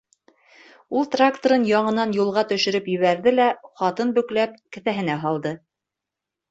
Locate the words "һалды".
5.27-5.55